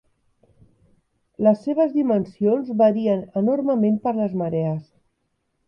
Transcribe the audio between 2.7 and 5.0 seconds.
varien enormement per les marees.